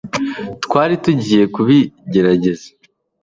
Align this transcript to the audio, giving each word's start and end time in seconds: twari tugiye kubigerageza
twari 0.63 0.93
tugiye 1.03 1.43
kubigerageza 1.53 2.67